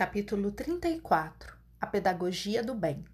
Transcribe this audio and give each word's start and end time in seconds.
Capítulo 0.00 0.50
34 0.50 1.58
A 1.78 1.86
Pedagogia 1.86 2.64
do 2.64 2.74
Bem. 2.74 3.04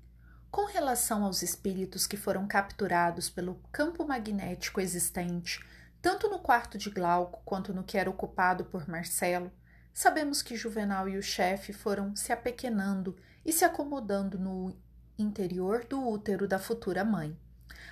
Com 0.53 0.67
relação 0.67 1.25
aos 1.25 1.43
espíritos 1.43 2.07
que 2.07 2.17
foram 2.17 2.47
capturados 2.47 3.29
pelo 3.29 3.61
campo 3.73 4.07
magnético 4.07 4.81
existente, 4.81 5.59
tanto 6.01 6.31
no 6.31 6.39
quarto 6.39 6.79
de 6.79 6.89
Glauco 6.89 7.43
quanto 7.45 7.75
no 7.75 7.83
que 7.83 7.99
era 7.99 8.09
ocupado 8.09 8.67
por 8.67 8.89
Marcelo, 8.89 9.51
sabemos 9.93 10.43
que 10.43 10.55
Juvenal 10.55 11.09
e 11.09 11.19
o 11.19 11.23
chefe 11.25 11.73
foram 11.73 12.15
se 12.15 12.33
apequenando 12.33 13.17
e 13.45 13.53
se 13.53 13.65
acomodando 13.65 14.39
no 14.39 14.73
interior 15.19 15.85
do 15.85 16.09
útero 16.09 16.47
da 16.47 16.61
futura 16.61 17.05
mãe, 17.05 17.37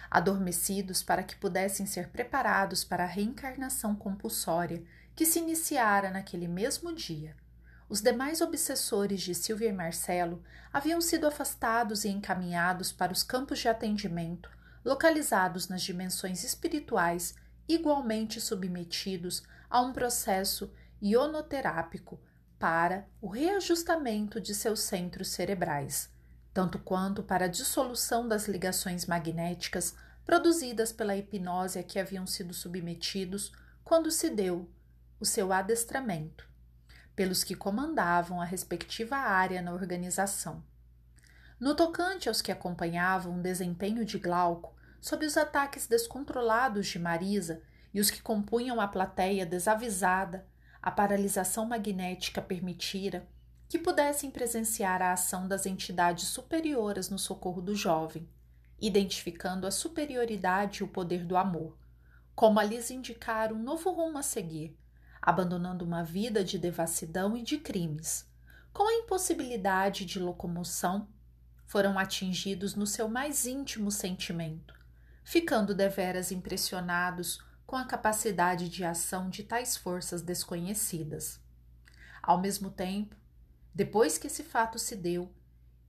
adormecidos 0.09 1.03
para 1.03 1.25
que 1.25 1.35
pudessem 1.35 1.85
ser 1.85 2.11
preparados 2.11 2.85
para 2.85 3.03
a 3.03 3.09
reencarnação 3.09 3.97
compulsória 3.97 4.85
que 5.17 5.27
se 5.27 5.41
iniciara 5.41 6.13
naquele 6.13 6.47
mesmo 6.47 6.95
dia 6.95 7.35
os 7.95 8.01
demais 8.01 8.41
obsessores 8.41 9.21
de 9.21 9.37
Silvia 9.37 9.69
e 9.69 9.73
Marcelo 9.73 10.43
haviam 10.73 11.01
sido 11.01 11.29
afastados 11.29 12.05
e 12.05 12.09
encaminhados 12.09 12.91
para 12.91 13.13
os 13.13 13.23
campos 13.23 13.61
de 13.61 13.69
atendimento, 13.69 14.51
localizados 14.85 15.69
nas 15.69 15.81
dimensões 15.81 16.43
espirituais, 16.43 17.37
igualmente 17.69 18.41
submetidos 18.41 19.45
a 19.71 19.81
um 19.81 19.93
processo 19.93 20.73
ionoterápico 21.01 22.21
para 22.59 23.07
o 23.21 23.29
reajustamento 23.29 24.41
de 24.41 24.57
seus 24.57 24.81
centros 24.81 25.29
cerebrais, 25.29 26.11
tanto 26.53 26.81
quanto 26.81 27.23
para 27.23 27.45
a 27.45 27.49
dissolução 27.49 28.27
das 28.27 28.49
ligações 28.49 29.07
magnéticas 29.07 29.95
produzidas 30.27 30.91
pela 30.91 31.17
hipnose 31.17 31.79
a 31.79 31.85
que 31.85 32.01
haviam 32.01 32.27
sido 32.27 32.53
submetidos 32.53 33.53
quando 33.85 34.11
se 34.11 34.31
deu 34.31 34.69
o 35.21 35.25
seu 35.25 35.53
adestramento 35.53 36.53
pelos 37.15 37.45
que 37.45 37.55
comandavam 37.55 38.41
a 38.41 38.45
respectiva 38.45 39.17
área 39.17 39.63
na 39.63 39.73
organização. 39.73 40.63
No 41.59 41.75
tocante 41.75 42.29
aos 42.29 42.43
que 42.43 42.51
acompanhavam 42.51 43.39
o 43.39 43.43
desempenho 43.43 44.05
de 44.05 44.19
Glauco 44.19 44.75
sob 45.01 45.25
os 45.25 45.37
ataques 45.37 45.87
descontrolados 45.87 46.87
de 46.87 46.99
Marisa 46.99 47.63
e 47.93 48.01
os 48.01 48.11
que 48.11 48.21
compunham 48.21 48.81
a 48.81 48.89
plateia 48.89 49.47
desavisada, 49.47 50.47
a 50.83 50.91
paralisação 50.91 51.65
magnética 51.65 52.43
permitira 52.43 53.27
que 53.69 53.79
pudessem 53.79 54.31
presenciar 54.31 55.01
a 55.01 55.13
ação 55.13 55.49
das 55.49 55.67
entidades 55.67 56.29
superiores 56.29 57.09
no 57.09 57.19
socorro 57.19 57.63
do 57.63 57.75
jovem, 57.75 58.29
identificando 58.81 59.67
a 59.67 59.71
superioridade 59.71 60.81
e 60.81 60.85
o 60.85 60.89
poder 60.89 61.25
do 61.25 61.37
amor, 61.37 61.79
como 62.35 62.59
a 62.61 62.65
lhes 62.65 62.91
indicar 62.91 63.53
um 63.53 63.63
novo 63.63 63.91
rumo 63.91 64.19
a 64.19 64.23
seguir, 64.23 64.77
abandonando 65.25 65.87
uma 65.87 66.05
vida 66.05 66.45
de 66.45 66.59
devassidão 66.59 67.35
e 67.35 67.43
de 67.43 67.57
crimes. 67.57 68.29
Com 68.75 68.87
a 68.87 68.93
impossibilidade 68.93 70.05
de 70.05 70.19
locomoção, 70.19 71.09
foram 71.67 71.99
atingidos 71.99 72.75
no 72.75 72.87
seu 72.87 73.09
mais 73.09 73.47
íntimo 73.47 73.91
sentimento, 73.91 74.75
ficando 75.25 75.75
deveras 75.75 76.31
impressionados 76.31 77.43
com 77.67 77.75
a 77.75 77.87
capacidade 77.87 78.69
de 78.69 78.85
ação 78.85 79.31
de 79.31 79.43
tais 79.43 79.79
forças 79.79 80.21
desconhecidas. 80.21 81.41
Ao 82.23 82.39
mesmo 82.39 82.71
tempo, 82.71 83.17
depois 83.75 84.19
que 84.19 84.27
esse 84.27 84.45
fato 84.45 84.79
se 84.79 84.95
deu, 84.95 85.33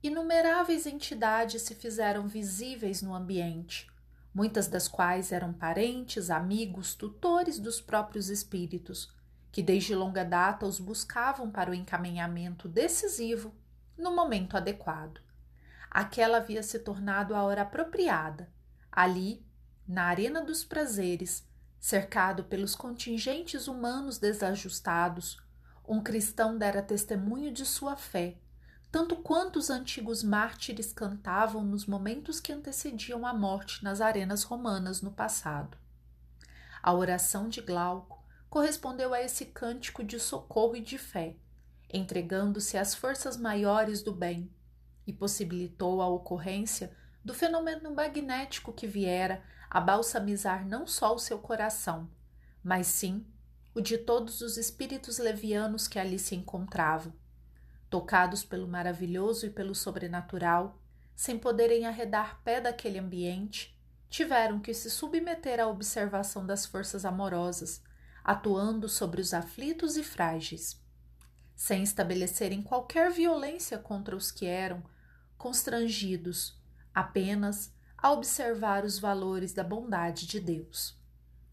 inumeráveis 0.02 0.86
entidades 0.86 1.60
se 1.60 1.74
fizeram 1.74 2.26
visíveis 2.26 3.02
no 3.02 3.14
ambiente, 3.14 3.86
muitas 4.32 4.66
das 4.66 4.88
quais 4.88 5.30
eram 5.30 5.52
parentes, 5.52 6.30
amigos, 6.30 6.94
tutores 6.94 7.58
dos 7.58 7.82
próprios 7.82 8.30
espíritos, 8.30 9.14
que 9.56 9.62
desde 9.62 9.94
longa 9.94 10.22
data 10.22 10.66
os 10.66 10.78
buscavam 10.78 11.50
para 11.50 11.70
o 11.70 11.74
encaminhamento 11.74 12.68
decisivo 12.68 13.54
no 13.96 14.14
momento 14.14 14.54
adequado. 14.54 15.18
Aquela 15.90 16.36
havia 16.36 16.62
se 16.62 16.78
tornado 16.78 17.34
a 17.34 17.42
hora 17.42 17.62
apropriada. 17.62 18.52
Ali, 18.92 19.42
na 19.88 20.04
arena 20.04 20.44
dos 20.44 20.62
prazeres, 20.62 21.42
cercado 21.80 22.44
pelos 22.44 22.74
contingentes 22.74 23.66
humanos 23.66 24.18
desajustados, 24.18 25.42
um 25.88 26.02
cristão 26.02 26.58
dera 26.58 26.82
testemunho 26.82 27.50
de 27.50 27.64
sua 27.64 27.96
fé, 27.96 28.36
tanto 28.92 29.16
quanto 29.16 29.58
os 29.58 29.70
antigos 29.70 30.22
mártires 30.22 30.92
cantavam 30.92 31.64
nos 31.64 31.86
momentos 31.86 32.40
que 32.40 32.52
antecediam 32.52 33.24
a 33.24 33.32
morte 33.32 33.82
nas 33.82 34.02
arenas 34.02 34.42
romanas 34.42 35.00
no 35.00 35.12
passado. 35.12 35.78
A 36.82 36.92
oração 36.92 37.48
de 37.48 37.62
Glauco 37.62 38.15
correspondeu 38.48 39.12
a 39.12 39.20
esse 39.20 39.46
cântico 39.46 40.02
de 40.04 40.18
socorro 40.18 40.76
e 40.76 40.80
de 40.80 40.98
fé, 40.98 41.36
entregando-se 41.92 42.76
às 42.76 42.94
forças 42.94 43.36
maiores 43.36 44.02
do 44.02 44.12
bem, 44.12 44.50
e 45.06 45.12
possibilitou 45.12 46.02
a 46.02 46.08
ocorrência 46.08 46.96
do 47.24 47.32
fenômeno 47.32 47.94
magnético 47.94 48.72
que 48.72 48.86
viera 48.86 49.42
a 49.70 49.80
balsamizar 49.80 50.66
não 50.66 50.86
só 50.86 51.14
o 51.14 51.18
seu 51.18 51.38
coração, 51.38 52.10
mas 52.62 52.86
sim 52.86 53.26
o 53.74 53.80
de 53.80 53.98
todos 53.98 54.40
os 54.40 54.56
espíritos 54.56 55.18
levianos 55.18 55.86
que 55.86 55.98
ali 55.98 56.18
se 56.18 56.34
encontravam. 56.34 57.12
Tocados 57.90 58.42
pelo 58.42 58.66
maravilhoso 58.66 59.46
e 59.46 59.50
pelo 59.50 59.74
sobrenatural, 59.74 60.80
sem 61.14 61.38
poderem 61.38 61.86
arredar 61.86 62.40
pé 62.42 62.60
daquele 62.60 62.98
ambiente, 62.98 63.78
tiveram 64.08 64.60
que 64.60 64.72
se 64.72 64.90
submeter 64.90 65.60
à 65.60 65.66
observação 65.66 66.46
das 66.46 66.64
forças 66.64 67.04
amorosas, 67.04 67.82
atuando 68.26 68.88
sobre 68.88 69.20
os 69.20 69.32
aflitos 69.32 69.96
e 69.96 70.02
frágeis, 70.02 70.82
sem 71.54 71.84
estabelecerem 71.84 72.60
qualquer 72.60 73.08
violência 73.08 73.78
contra 73.78 74.16
os 74.16 74.32
que 74.32 74.44
eram 74.44 74.82
constrangidos 75.38 76.60
apenas 76.92 77.72
a 77.96 78.10
observar 78.10 78.84
os 78.84 78.98
valores 78.98 79.52
da 79.52 79.62
bondade 79.62 80.26
de 80.26 80.40
Deus. 80.40 81.00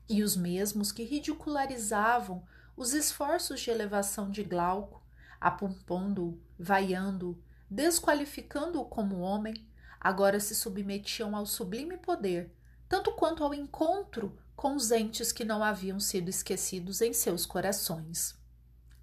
E 0.10 0.24
os 0.24 0.36
mesmos 0.36 0.92
que 0.92 1.04
ridicularizavam 1.04 2.44
os 2.76 2.94
esforços 2.96 3.62
de 3.62 3.70
elevação 3.70 4.32
de 4.32 4.44
Glauco, 4.44 5.06
apontando-o, 5.40 6.42
vaiando-o, 6.58 7.40
desqualificando-o 7.70 8.86
como 8.86 9.20
homem, 9.20 9.54
agora 10.00 10.40
se 10.40 10.56
submetiam 10.56 11.36
ao 11.36 11.46
sublime 11.46 11.98
poder, 11.98 12.52
tanto 12.90 13.12
quanto 13.12 13.44
ao 13.44 13.54
encontro 13.54 14.40
com 14.56 14.76
os 14.76 14.92
entes 14.92 15.32
que 15.32 15.44
não 15.44 15.64
haviam 15.64 16.00
sido 16.00 16.30
esquecidos 16.30 17.02
em 17.02 17.14
seus 17.14 17.46
corações. 17.46 18.36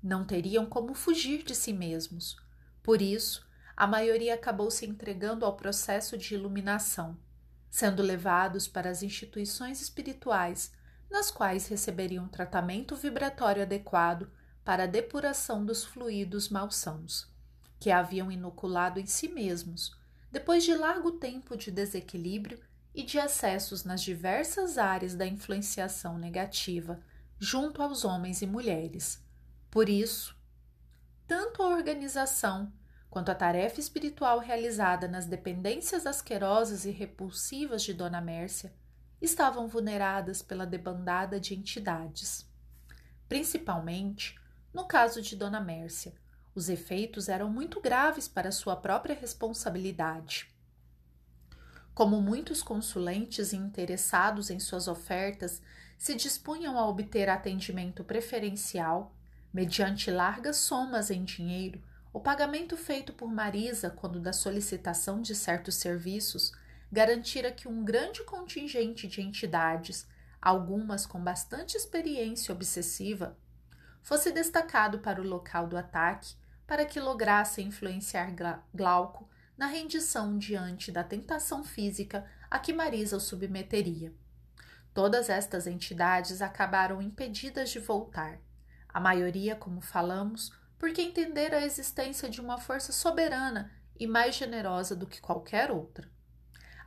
Não 0.03 0.25
teriam 0.25 0.65
como 0.67 0.95
fugir 0.95 1.43
de 1.43 1.55
si 1.55 1.73
mesmos. 1.73 2.37
Por 2.83 3.03
isso, 3.03 3.47
a 3.77 3.87
maioria 3.87 4.35
acabou 4.35 4.71
se 4.71 4.87
entregando 4.87 5.45
ao 5.45 5.57
processo 5.57 6.17
de 6.17 6.35
iluminação, 6.35 7.19
sendo 7.71 8.03
levados 8.03 8.67
para 8.67 8.91
as 8.91 9.03
instituições 9.03 9.81
espirituais, 9.81 10.73
nas 11.11 11.31
quais 11.31 11.67
receberiam 11.67 12.29
tratamento 12.29 12.95
vibratório 12.95 13.63
adequado 13.63 14.31
para 14.65 14.85
a 14.85 14.87
depuração 14.87 15.65
dos 15.65 15.85
fluidos 15.85 16.49
malsãos, 16.49 17.29
que 17.79 17.91
haviam 17.91 18.31
inoculado 18.31 19.01
em 19.01 19.07
si 19.07 19.29
mesmos, 19.29 19.97
depois 20.31 20.63
de 20.63 20.75
largo 20.75 21.13
tempo 21.13 21.57
de 21.57 21.71
desequilíbrio 21.71 22.61
e 22.95 23.03
de 23.03 23.19
acessos 23.19 23.85
nas 23.85 24.03
diversas 24.03 24.79
áreas 24.79 25.15
da 25.15 25.27
influenciação 25.27 26.19
negativa 26.19 27.01
junto 27.39 27.83
aos 27.83 28.05
homens 28.05 28.43
e 28.43 28.47
mulheres. 28.47 29.25
Por 29.71 29.89
isso, 29.89 30.37
tanto 31.27 31.63
a 31.63 31.69
organização 31.69 32.73
quanto 33.09 33.31
a 33.31 33.35
tarefa 33.35 33.81
espiritual 33.81 34.39
realizada 34.39 35.09
nas 35.09 35.27
dependências 35.27 36.07
asquerosas 36.07 36.85
e 36.85 36.91
repulsivas 36.91 37.83
de 37.83 37.95
Dona 37.95 38.21
Mércia 38.21 38.73
estavam 39.21 39.69
vulneradas 39.69 40.43
pela 40.43 40.67
debandada 40.67 41.39
de 41.39 41.55
entidades. 41.55 42.49
Principalmente, 43.29 44.39
no 44.73 44.87
caso 44.87 45.23
de 45.23 45.37
Dona 45.37 45.61
Mércia, 45.61 46.15
os 46.55 46.69
efeitos 46.69 47.29
eram 47.29 47.49
muito 47.49 47.81
graves 47.81 48.27
para 48.27 48.51
sua 48.51 48.75
própria 48.75 49.15
responsabilidade. 49.15 50.50
Como 51.95 52.21
muitos 52.21 52.63
consulentes 52.63 53.53
interessados 53.53 54.51
em 54.51 54.59
suas 54.59 54.89
ofertas 54.89 55.61
se 55.99 56.15
dispunham 56.15 56.79
a 56.79 56.89
obter 56.89 57.29
atendimento 57.29 58.03
preferencial, 58.05 59.15
mediante 59.53 60.11
largas 60.11 60.57
somas 60.57 61.11
em 61.11 61.25
dinheiro, 61.25 61.83
o 62.13 62.21
pagamento 62.21 62.77
feito 62.77 63.13
por 63.13 63.31
Marisa 63.31 63.91
quando 63.91 64.19
da 64.19 64.33
solicitação 64.33 65.21
de 65.21 65.35
certos 65.35 65.77
serviços 65.77 66.53
garantira 66.91 67.53
que 67.53 67.69
um 67.69 67.85
grande 67.85 68.25
contingente 68.25 69.07
de 69.07 69.21
entidades, 69.21 70.09
algumas 70.41 71.07
com 71.07 71.23
bastante 71.23 71.77
experiência 71.77 72.53
obsessiva, 72.53 73.37
fosse 74.03 74.33
destacado 74.33 74.99
para 74.99 75.21
o 75.21 75.27
local 75.27 75.69
do 75.69 75.77
ataque 75.77 76.35
para 76.67 76.85
que 76.85 76.99
lograsse 76.99 77.63
influenciar 77.63 78.35
Glauco 78.75 79.29
na 79.61 79.67
rendição 79.67 80.39
diante 80.39 80.91
da 80.91 81.05
tentação 81.05 81.63
física 81.63 82.25
a 82.51 82.59
que 82.59 82.73
Marisa 82.73 83.19
o 83.19 83.21
submeteria. 83.21 84.11
Todas 84.95 85.29
estas 85.29 85.67
entidades 85.67 86.41
acabaram 86.41 87.03
impedidas 87.03 87.69
de 87.69 87.79
voltar. 87.79 88.41
A 88.89 88.99
maioria, 88.99 89.55
como 89.55 89.83
falamos, 89.83 90.51
porque 90.79 91.03
entendera 91.03 91.59
a 91.59 91.67
existência 91.67 92.31
de 92.31 92.41
uma 92.41 92.57
força 92.57 92.91
soberana 92.91 93.71
e 93.99 94.07
mais 94.07 94.35
generosa 94.35 94.97
do 94.97 95.07
que 95.07 95.21
qualquer 95.21 95.71
outra. 95.71 96.11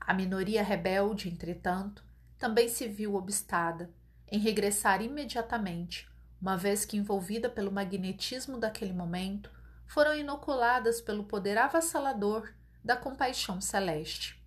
A 0.02 0.12
minoria 0.12 0.64
rebelde, 0.64 1.30
entretanto, 1.30 2.04
também 2.40 2.68
se 2.68 2.88
viu 2.88 3.14
obstada 3.14 3.94
em 4.28 4.40
regressar 4.40 5.00
imediatamente, 5.00 6.10
uma 6.42 6.58
vez 6.58 6.86
que, 6.86 6.98
envolvida 6.98 7.52
pelo 7.52 7.72
magnetismo 7.72 8.58
daquele 8.58 8.94
momento, 8.94 9.52
foram 9.86 10.16
inoculadas 10.16 11.00
pelo 11.00 11.26
poder 11.26 11.56
avassalador 11.56 12.52
da 12.84 12.98
compaixão 12.98 13.62
celeste. 13.62 14.42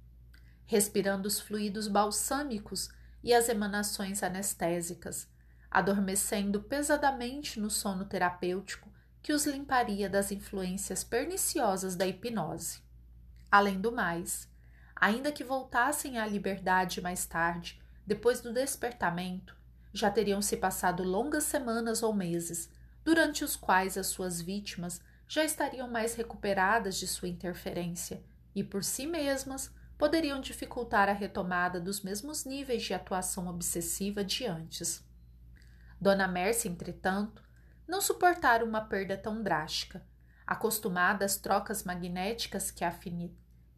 Respirando 0.67 1.27
os 1.27 1.41
fluidos 1.41 1.89
balsâmicos 1.89 2.89
e 3.23 3.33
as 3.33 3.49
emanações 3.49 4.23
anestésicas, 4.23 5.29
adormecendo 5.71 6.63
pesadamente 6.63 7.59
no 7.59 7.71
sono 7.71 8.05
terapêutico 8.05 8.93
que 9.23 9.33
os 9.33 9.47
limparia 9.47 10.09
das 10.09 10.31
influências 10.31 11.03
perniciosas 11.03 11.97
da 11.97 12.07
hipnose. 12.07 12.81
Além 13.51 13.81
do 13.81 13.91
mais, 13.91 14.49
ainda 14.95 15.33
que 15.33 15.43
voltassem 15.43 16.19
à 16.19 16.27
liberdade 16.27 17.01
mais 17.01 17.27
tarde, 17.27 17.81
depois 18.07 18.41
do 18.41 18.53
despertamento, 18.53 19.57
já 19.93 20.11
teriam 20.11 20.43
se 20.43 20.57
passado 20.57 21.03
longas 21.03 21.45
semanas 21.45 22.03
ou 22.03 22.13
meses, 22.13 22.71
durante 23.05 23.43
os 23.43 23.57
quais 23.57 23.97
as 23.97 24.09
suas 24.09 24.41
vítimas 24.41 25.01
já 25.29 25.45
estariam 25.45 25.91
mais 25.91 26.15
recuperadas 26.15 26.97
de 26.97 27.07
sua 27.07 27.29
interferência 27.29 28.23
e, 28.55 28.63
por 28.63 28.85
si 28.85 29.07
mesmas, 29.07 29.73
poderiam 29.99 30.41
dificultar 30.41 31.09
a 31.09 31.13
retomada 31.13 31.81
dos 31.81 32.03
mesmos 32.03 32.45
níveis 32.45 32.83
de 32.83 32.95
atuação 32.95 33.49
obsessiva 33.49 34.23
de 34.23 34.47
antes. 34.47 35.05
Dona 36.01 36.29
Mercy, 36.29 36.69
entretanto, 36.69 37.43
não 37.89 38.01
suportara 38.01 38.65
uma 38.65 38.81
perda 38.83 39.17
tão 39.17 39.43
drástica. 39.43 40.05
Acostumada 40.47 41.25
às 41.25 41.37
trocas 41.37 41.83
magnéticas 41.83 42.71
que 42.71 42.85
a, 42.85 42.95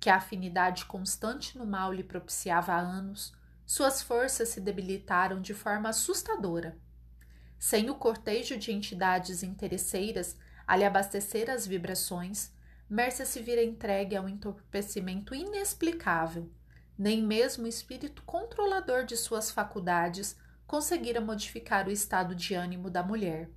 que 0.01 0.11
a 0.11 0.17
afinidade 0.17 0.85
constante 0.85 1.57
no 1.57 1.67
mal 1.67 1.93
lhe 1.93 2.03
propiciava 2.03 2.73
há 2.73 2.79
anos, 2.79 3.33
suas 3.65 4.03
forças 4.03 4.49
se 4.49 4.61
debilitaram 4.61 5.41
de 5.41 5.55
forma 5.55 5.91
assustadora. 5.91 6.77
Sem 7.59 7.91
o 7.91 7.95
cortejo 7.95 8.57
de 8.57 8.73
entidades 8.73 9.43
interesseiras 9.43 10.37
a 10.69 10.77
lhe 10.77 10.85
abastecer 10.85 11.49
as 11.49 11.67
vibrações, 11.67 12.53
Mércia 12.91 13.25
se 13.25 13.41
vira 13.41 13.63
entregue 13.63 14.15
a 14.15 14.21
um 14.21 14.29
entorpecimento 14.29 15.35
inexplicável. 15.35 16.53
Nem 16.97 17.23
mesmo 17.23 17.65
o 17.65 17.69
espírito 17.69 18.23
controlador 18.25 19.05
de 19.07 19.17
suas 19.17 19.51
faculdades 19.51 20.37
conseguira 20.67 21.23
modificar 21.23 21.89
o 21.89 21.91
estado 21.91 22.35
de 22.35 22.53
ânimo 22.53 22.91
da 22.91 23.03
mulher. 23.03 23.49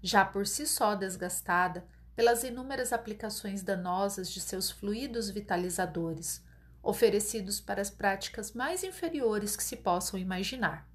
Já 0.00 0.24
por 0.24 0.46
si 0.46 0.68
só 0.68 0.94
desgastada 0.94 1.84
pelas 2.14 2.44
inúmeras 2.44 2.92
aplicações 2.92 3.64
danosas 3.64 4.30
de 4.30 4.40
seus 4.40 4.70
fluidos 4.70 5.28
vitalizadores, 5.28 6.44
oferecidos 6.80 7.60
para 7.60 7.82
as 7.82 7.90
práticas 7.90 8.52
mais 8.52 8.84
inferiores 8.84 9.56
que 9.56 9.64
se 9.64 9.74
possam 9.74 10.16
imaginar. 10.16 10.88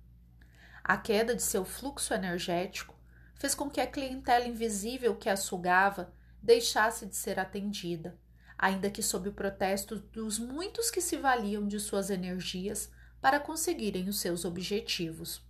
A 0.82 0.96
queda 0.96 1.36
de 1.36 1.44
seu 1.44 1.66
fluxo 1.66 2.14
energético 2.14 3.01
fez 3.42 3.56
com 3.56 3.72
que 3.72 3.82
a 3.82 3.88
clientela 3.88 4.48
invisível 4.48 5.16
que 5.16 5.28
a 5.28 5.36
sugava 5.36 6.14
deixasse 6.44 7.08
de 7.08 7.16
ser 7.16 7.40
atendida, 7.40 8.16
ainda 8.56 8.88
que 8.88 9.02
sob 9.02 9.30
o 9.30 9.34
protesto 9.34 9.96
dos 9.96 10.38
muitos 10.38 10.92
que 10.92 11.02
se 11.02 11.18
valiam 11.18 11.68
de 11.68 11.80
suas 11.80 12.12
energias 12.12 12.92
para 13.20 13.40
conseguirem 13.40 14.08
os 14.08 14.20
seus 14.20 14.46
objetivos. 14.46 15.44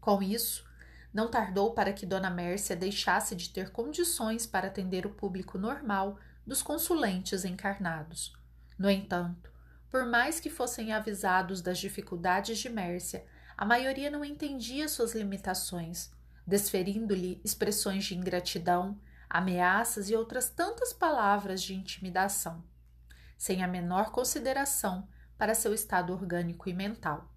Com 0.00 0.20
isso, 0.20 0.68
não 1.14 1.30
tardou 1.30 1.74
para 1.74 1.92
que 1.92 2.04
Dona 2.04 2.28
Mércia 2.28 2.74
deixasse 2.74 3.36
de 3.36 3.50
ter 3.50 3.70
condições 3.70 4.44
para 4.44 4.66
atender 4.66 5.06
o 5.06 5.10
público 5.10 5.56
normal 5.56 6.18
dos 6.44 6.60
consulentes 6.60 7.44
encarnados. 7.44 8.36
No 8.76 8.90
entanto, 8.90 9.48
por 9.88 10.04
mais 10.06 10.40
que 10.40 10.50
fossem 10.50 10.92
avisados 10.92 11.62
das 11.62 11.78
dificuldades 11.78 12.58
de 12.58 12.68
Mércia, 12.68 13.24
a 13.56 13.64
maioria 13.64 14.10
não 14.10 14.24
entendia 14.24 14.88
suas 14.88 15.14
limitações, 15.14 16.10
desferindo-lhe 16.46 17.40
expressões 17.44 18.04
de 18.04 18.16
ingratidão, 18.16 18.98
ameaças 19.28 20.10
e 20.10 20.16
outras 20.16 20.50
tantas 20.50 20.92
palavras 20.92 21.62
de 21.62 21.74
intimidação, 21.74 22.64
sem 23.38 23.62
a 23.62 23.68
menor 23.68 24.10
consideração 24.10 25.08
para 25.38 25.54
seu 25.54 25.72
estado 25.72 26.12
orgânico 26.12 26.68
e 26.68 26.74
mental. 26.74 27.32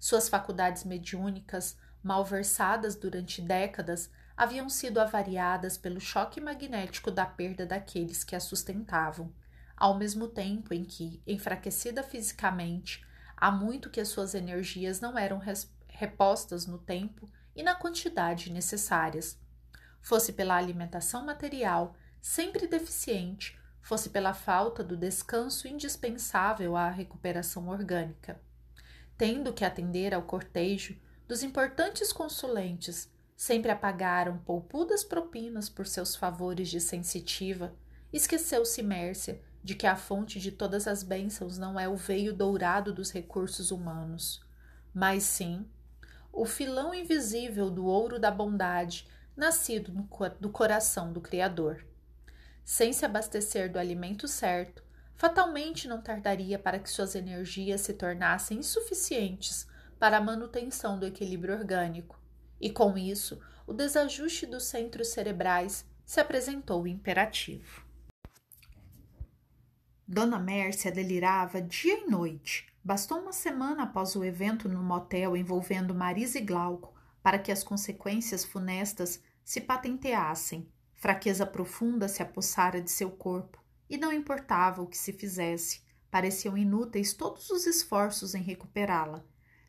Suas 0.00 0.28
faculdades 0.28 0.84
mediúnicas, 0.84 1.78
malversadas 2.02 2.96
durante 2.96 3.40
décadas, 3.40 4.10
haviam 4.36 4.68
sido 4.68 4.98
avariadas 4.98 5.78
pelo 5.78 6.00
choque 6.00 6.40
magnético 6.40 7.10
da 7.10 7.24
perda 7.24 7.64
daqueles 7.64 8.24
que 8.24 8.34
a 8.34 8.40
sustentavam, 8.40 9.32
ao 9.76 9.96
mesmo 9.96 10.28
tempo 10.28 10.74
em 10.74 10.84
que, 10.84 11.22
enfraquecida 11.26 12.02
fisicamente, 12.02 13.04
há 13.36 13.50
muito 13.50 13.90
que 13.90 14.00
as 14.00 14.08
suas 14.08 14.34
energias 14.34 15.00
não 15.00 15.18
eram 15.18 15.40
repostas 15.88 16.66
no 16.66 16.78
tempo 16.78 17.30
e 17.54 17.62
na 17.62 17.74
quantidade 17.74 18.52
necessárias. 18.52 19.38
Fosse 20.00 20.32
pela 20.32 20.56
alimentação 20.56 21.24
material, 21.24 21.96
sempre 22.20 22.66
deficiente, 22.66 23.58
fosse 23.80 24.10
pela 24.10 24.32
falta 24.32 24.82
do 24.82 24.96
descanso 24.96 25.68
indispensável 25.68 26.76
à 26.76 26.88
recuperação 26.88 27.68
orgânica. 27.68 28.40
Tendo 29.16 29.52
que 29.52 29.64
atender 29.64 30.14
ao 30.14 30.22
cortejo 30.22 30.96
dos 31.28 31.42
importantes 31.42 32.12
consulentes, 32.12 33.10
sempre 33.36 33.70
apagaram 33.70 34.38
poupudas 34.38 35.04
propinas 35.04 35.68
por 35.68 35.86
seus 35.86 36.16
favores 36.16 36.68
de 36.68 36.80
sensitiva, 36.80 37.74
esqueceu-se 38.12 38.82
Mércia 38.82 39.40
de 39.62 39.74
que 39.74 39.86
a 39.86 39.96
fonte 39.96 40.38
de 40.38 40.52
todas 40.52 40.86
as 40.86 41.02
bênçãos 41.02 41.56
não 41.56 41.78
é 41.80 41.88
o 41.88 41.96
veio 41.96 42.34
dourado 42.34 42.92
dos 42.92 43.10
recursos 43.10 43.70
humanos, 43.70 44.44
mas 44.92 45.22
sim 45.22 45.66
o 46.34 46.44
filão 46.44 46.94
invisível 46.94 47.70
do 47.70 47.86
ouro 47.86 48.18
da 48.18 48.30
bondade 48.30 49.06
nascido 49.36 49.92
do 50.40 50.50
coração 50.50 51.12
do 51.12 51.20
Criador 51.20 51.84
sem 52.64 52.92
se 52.92 53.04
abastecer 53.04 53.70
do 53.70 53.78
alimento 53.78 54.26
certo, 54.26 54.82
fatalmente 55.14 55.86
não 55.86 56.00
tardaria 56.00 56.58
para 56.58 56.78
que 56.78 56.90
suas 56.90 57.14
energias 57.14 57.82
se 57.82 57.92
tornassem 57.92 58.58
insuficientes 58.58 59.68
para 59.98 60.16
a 60.16 60.20
manutenção 60.20 60.98
do 60.98 61.06
equilíbrio 61.06 61.54
orgânico, 61.54 62.18
e 62.60 62.70
com 62.70 62.96
isso 62.96 63.40
o 63.66 63.72
desajuste 63.72 64.46
dos 64.46 64.64
centros 64.64 65.08
cerebrais 65.08 65.86
se 66.04 66.20
apresentou 66.20 66.86
imperativo. 66.86 67.84
Dona 70.06 70.38
Mércia 70.38 70.90
delirava 70.90 71.62
dia 71.62 72.00
e 72.00 72.10
noite. 72.10 72.73
Bastou 72.84 73.20
uma 73.20 73.32
semana 73.32 73.84
após 73.84 74.14
o 74.14 74.24
evento 74.24 74.68
no 74.68 74.82
motel 74.82 75.36
envolvendo 75.36 75.94
Marisa 75.94 76.38
e 76.38 76.42
Glauco 76.42 76.94
para 77.22 77.38
que 77.38 77.50
as 77.50 77.64
consequências 77.64 78.44
funestas 78.44 79.22
se 79.42 79.60
patenteassem 79.60 80.70
Fraqueza 81.04 81.44
profunda 81.44 82.08
se 82.08 82.22
apossara 82.22 82.80
de 82.80 82.90
seu 82.90 83.10
corpo, 83.10 83.62
e 83.90 83.98
não 83.98 84.10
importava 84.10 84.80
o 84.80 84.86
que 84.86 84.96
se 84.96 85.12
fizesse, 85.12 85.82
pareciam 86.10 86.56
inúteis 86.56 87.12
todos 87.12 87.50
os 87.50 87.66
esforços 87.66 88.34
em 88.34 88.40
recuperá-la. 88.40 89.22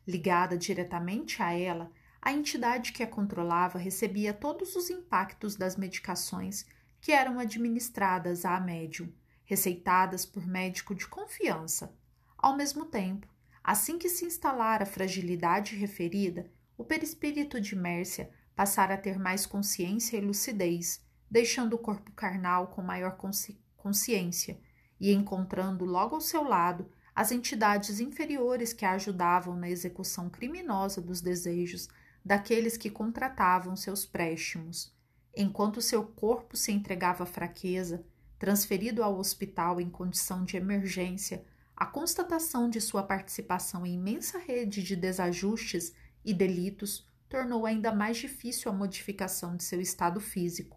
Ligada 0.06 0.56
diretamente 0.56 1.42
a 1.42 1.52
ela, 1.52 1.92
a 2.22 2.32
entidade 2.32 2.90
que 2.90 3.02
a 3.02 3.06
controlava 3.06 3.78
recebia 3.78 4.32
todos 4.32 4.74
os 4.76 4.88
impactos 4.88 5.56
das 5.56 5.76
medicações 5.76 6.64
que 7.02 7.12
eram 7.12 7.38
administradas 7.38 8.46
à 8.46 8.58
médium, 8.58 9.12
receitadas 9.44 10.24
por 10.24 10.46
médico 10.46 10.94
de 10.94 11.06
confiança. 11.06 11.94
Ao 12.38 12.56
mesmo 12.56 12.84
tempo, 12.84 13.26
assim 13.62 13.98
que 13.98 14.08
se 14.08 14.24
instalara 14.24 14.84
a 14.84 14.86
fragilidade 14.86 15.74
referida, 15.74 16.50
o 16.76 16.84
perispírito 16.84 17.60
de 17.60 17.74
Mércia 17.74 18.30
passara 18.54 18.94
a 18.94 18.98
ter 18.98 19.18
mais 19.18 19.46
consciência 19.46 20.16
e 20.16 20.20
lucidez, 20.20 21.00
deixando 21.30 21.74
o 21.74 21.78
corpo 21.78 22.12
carnal 22.12 22.68
com 22.68 22.82
maior 22.82 23.16
consci 23.16 23.58
consciência 23.76 24.58
e 24.98 25.12
encontrando 25.12 25.84
logo 25.84 26.16
ao 26.16 26.20
seu 26.20 26.42
lado 26.42 26.90
as 27.14 27.30
entidades 27.32 28.00
inferiores 28.00 28.72
que 28.72 28.84
a 28.84 28.92
ajudavam 28.92 29.56
na 29.56 29.70
execução 29.70 30.28
criminosa 30.28 31.00
dos 31.00 31.20
desejos 31.20 31.88
daqueles 32.24 32.76
que 32.76 32.90
contratavam 32.90 33.76
seus 33.76 34.04
préstimos. 34.04 34.92
Enquanto 35.34 35.80
seu 35.80 36.04
corpo 36.04 36.56
se 36.56 36.72
entregava 36.72 37.22
à 37.22 37.26
fraqueza, 37.26 38.04
transferido 38.38 39.02
ao 39.02 39.18
hospital 39.18 39.80
em 39.80 39.88
condição 39.88 40.44
de 40.44 40.56
emergência, 40.56 41.44
a 41.76 41.84
constatação 41.84 42.70
de 42.70 42.80
sua 42.80 43.02
participação 43.02 43.84
em 43.84 43.94
imensa 43.94 44.38
rede 44.38 44.82
de 44.82 44.96
desajustes 44.96 45.92
e 46.24 46.32
delitos 46.32 47.06
tornou 47.28 47.66
ainda 47.66 47.94
mais 47.94 48.16
difícil 48.16 48.70
a 48.70 48.74
modificação 48.74 49.54
de 49.54 49.62
seu 49.62 49.80
estado 49.80 50.20
físico 50.20 50.76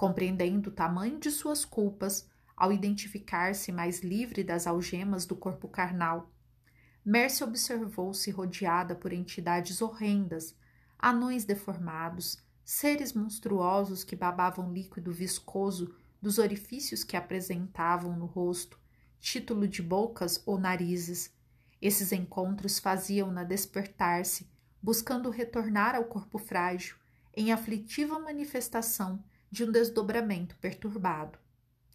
compreendendo 0.00 0.70
o 0.70 0.72
tamanho 0.72 1.18
de 1.18 1.30
suas 1.30 1.62
culpas 1.62 2.26
ao 2.56 2.72
identificar-se 2.72 3.70
mais 3.70 4.00
livre 4.00 4.42
das 4.42 4.66
algemas 4.66 5.26
do 5.26 5.36
corpo 5.36 5.68
carnal. 5.68 6.32
Mercy 7.04 7.44
observou-se 7.44 8.30
rodeada 8.30 8.94
por 8.94 9.12
entidades 9.12 9.82
horrendas, 9.82 10.56
anões 10.98 11.44
deformados, 11.44 12.42
seres 12.64 13.12
monstruosos 13.12 14.02
que 14.02 14.16
babavam 14.16 14.72
líquido 14.72 15.12
viscoso 15.12 15.94
dos 16.18 16.38
orifícios 16.38 17.04
que 17.04 17.14
apresentavam 17.14 18.16
no 18.16 18.24
rosto, 18.24 18.79
título 19.20 19.68
de 19.68 19.82
bocas 19.82 20.42
ou 20.46 20.58
narizes. 20.58 21.32
Esses 21.80 22.10
encontros 22.12 22.78
faziam-na 22.78 23.44
despertar-se, 23.44 24.48
buscando 24.82 25.30
retornar 25.30 25.94
ao 25.94 26.04
corpo 26.04 26.38
frágil, 26.38 26.96
em 27.36 27.52
aflitiva 27.52 28.18
manifestação 28.18 29.22
de 29.50 29.64
um 29.64 29.70
desdobramento 29.70 30.56
perturbado. 30.56 31.38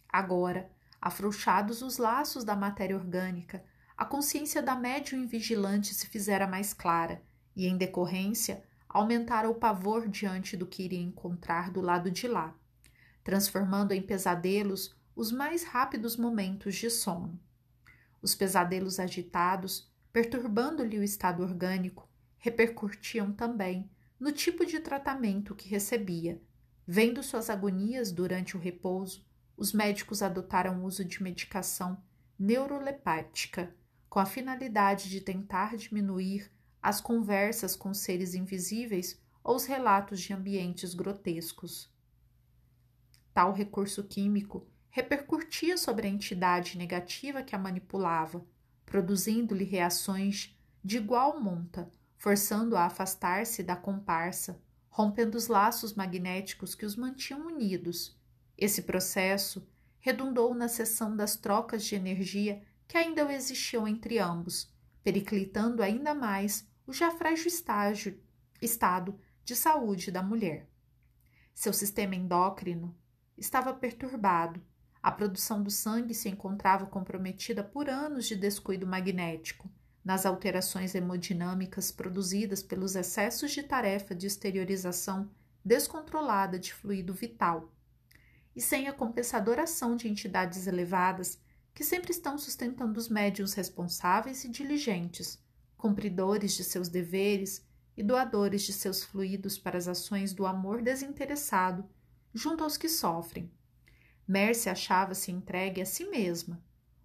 Agora, 0.08 0.70
afrouxados 1.00 1.82
os 1.82 1.98
laços 1.98 2.44
da 2.44 2.56
matéria 2.56 2.96
orgânica, 2.96 3.62
a 3.96 4.04
consciência 4.04 4.62
da 4.62 4.74
médium 4.74 5.22
invigilante 5.22 5.94
se 5.94 6.06
fizera 6.06 6.46
mais 6.46 6.72
clara 6.72 7.22
e, 7.54 7.66
em 7.66 7.76
decorrência, 7.76 8.62
aumentara 8.88 9.48
o 9.48 9.54
pavor 9.54 10.08
diante 10.08 10.56
do 10.56 10.66
que 10.66 10.82
iria 10.82 11.02
encontrar 11.02 11.70
do 11.70 11.82
lado 11.82 12.10
de 12.10 12.26
lá, 12.26 12.54
transformando 13.22 13.92
em 13.92 14.00
pesadelos 14.00 14.95
os 15.16 15.32
mais 15.32 15.64
rápidos 15.64 16.14
momentos 16.14 16.76
de 16.76 16.90
sono. 16.90 17.40
Os 18.20 18.34
pesadelos 18.34 19.00
agitados, 19.00 19.90
perturbando-lhe 20.12 20.98
o 20.98 21.02
estado 21.02 21.42
orgânico, 21.42 22.06
repercutiam 22.36 23.32
também 23.32 23.90
no 24.20 24.30
tipo 24.30 24.66
de 24.66 24.78
tratamento 24.78 25.54
que 25.54 25.70
recebia. 25.70 26.40
Vendo 26.86 27.22
suas 27.22 27.48
agonias 27.48 28.12
durante 28.12 28.58
o 28.58 28.60
repouso, 28.60 29.26
os 29.56 29.72
médicos 29.72 30.22
adotaram 30.22 30.82
o 30.82 30.84
uso 30.84 31.02
de 31.02 31.22
medicação 31.22 32.00
neurolepática, 32.38 33.74
com 34.10 34.18
a 34.20 34.26
finalidade 34.26 35.08
de 35.08 35.22
tentar 35.22 35.76
diminuir 35.78 36.52
as 36.82 37.00
conversas 37.00 37.74
com 37.74 37.94
seres 37.94 38.34
invisíveis 38.34 39.18
ou 39.42 39.56
os 39.56 39.64
relatos 39.64 40.20
de 40.20 40.34
ambientes 40.34 40.92
grotescos. 40.92 41.90
Tal 43.32 43.52
recurso 43.52 44.04
químico 44.04 44.66
repercutia 44.96 45.76
sobre 45.76 46.06
a 46.08 46.10
entidade 46.10 46.78
negativa 46.78 47.42
que 47.42 47.54
a 47.54 47.58
manipulava, 47.58 48.42
produzindo-lhe 48.86 49.62
reações 49.62 50.58
de 50.82 50.96
igual 50.96 51.38
monta, 51.38 51.92
forçando-a 52.16 52.80
a 52.80 52.86
afastar-se 52.86 53.62
da 53.62 53.76
comparsa, 53.76 54.58
rompendo 54.88 55.36
os 55.36 55.48
laços 55.48 55.92
magnéticos 55.92 56.74
que 56.74 56.86
os 56.86 56.96
mantinham 56.96 57.46
unidos. 57.46 58.18
Esse 58.56 58.84
processo 58.84 59.68
redundou 60.00 60.54
na 60.54 60.66
cessão 60.66 61.14
das 61.14 61.36
trocas 61.36 61.84
de 61.84 61.94
energia 61.94 62.62
que 62.88 62.96
ainda 62.96 63.30
existiam 63.30 63.86
entre 63.86 64.18
ambos, 64.18 64.72
periclitando 65.04 65.82
ainda 65.82 66.14
mais 66.14 66.66
o 66.86 66.92
já 66.94 67.10
frágil 67.10 67.48
estágio, 67.48 68.18
estado 68.62 69.20
de 69.44 69.54
saúde 69.54 70.10
da 70.10 70.22
mulher. 70.22 70.66
Seu 71.54 71.74
sistema 71.74 72.14
endócrino 72.14 72.96
estava 73.36 73.74
perturbado, 73.74 74.58
a 75.06 75.12
produção 75.12 75.62
do 75.62 75.70
sangue 75.70 76.12
se 76.12 76.28
encontrava 76.28 76.84
comprometida 76.84 77.62
por 77.62 77.88
anos 77.88 78.26
de 78.26 78.34
descuido 78.34 78.88
magnético, 78.88 79.70
nas 80.04 80.26
alterações 80.26 80.96
hemodinâmicas 80.96 81.92
produzidas 81.92 82.60
pelos 82.60 82.96
excessos 82.96 83.52
de 83.52 83.62
tarefa 83.62 84.16
de 84.16 84.26
exteriorização 84.26 85.30
descontrolada 85.64 86.58
de 86.58 86.74
fluido 86.74 87.14
vital, 87.14 87.72
e 88.56 88.60
sem 88.60 88.88
a 88.88 88.92
compensadora 88.92 89.62
ação 89.62 89.94
de 89.94 90.08
entidades 90.08 90.66
elevadas 90.66 91.38
que 91.72 91.84
sempre 91.84 92.10
estão 92.10 92.36
sustentando 92.36 92.98
os 92.98 93.08
médiuns 93.08 93.54
responsáveis 93.54 94.42
e 94.42 94.48
diligentes, 94.48 95.40
cumpridores 95.76 96.56
de 96.56 96.64
seus 96.64 96.88
deveres 96.88 97.64
e 97.96 98.02
doadores 98.02 98.62
de 98.62 98.72
seus 98.72 99.04
fluidos 99.04 99.56
para 99.56 99.78
as 99.78 99.86
ações 99.86 100.34
do 100.34 100.44
amor 100.44 100.82
desinteressado 100.82 101.88
junto 102.34 102.64
aos 102.64 102.76
que 102.76 102.88
sofrem. 102.88 103.48
Mércia 104.26 104.72
achava-se 104.72 105.30
entregue 105.30 105.80
a 105.80 105.86
si 105.86 106.04
mesma. 106.06 106.60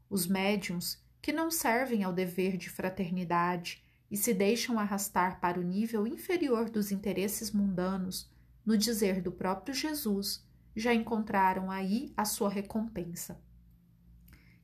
Os 0.09 0.25
médiums 0.25 1.01
que 1.21 1.31
não 1.31 1.51
servem 1.51 2.03
ao 2.03 2.11
dever 2.11 2.57
de 2.57 2.69
fraternidade 2.69 3.83
e 4.09 4.17
se 4.17 4.33
deixam 4.33 4.79
arrastar 4.79 5.39
para 5.39 5.59
o 5.59 5.63
nível 5.63 6.07
inferior 6.07 6.69
dos 6.69 6.91
interesses 6.91 7.51
mundanos, 7.51 8.29
no 8.65 8.77
dizer 8.77 9.21
do 9.21 9.31
próprio 9.31 9.73
Jesus, 9.73 10.43
já 10.75 10.93
encontraram 10.93 11.69
aí 11.69 12.11
a 12.17 12.25
sua 12.25 12.49
recompensa. 12.49 13.39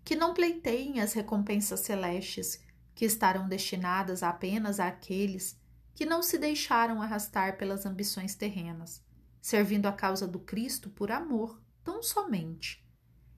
Que 0.03 0.15
não 0.15 0.33
pleiteiem 0.33 0.99
as 0.99 1.13
recompensas 1.13 1.81
celestes, 1.81 2.61
que 2.95 3.05
estarão 3.05 3.47
destinadas 3.47 4.23
apenas 4.23 4.79
àqueles 4.79 5.59
que 5.93 6.05
não 6.05 6.21
se 6.21 6.37
deixaram 6.37 7.01
arrastar 7.01 7.57
pelas 7.57 7.85
ambições 7.85 8.35
terrenas, 8.35 9.03
servindo 9.41 9.87
a 9.87 9.91
causa 9.91 10.27
do 10.27 10.39
Cristo 10.39 10.89
por 10.89 11.11
amor, 11.11 11.61
tão 11.87 12.03
somente. 12.03 12.85